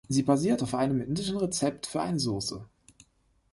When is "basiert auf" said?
0.23-0.73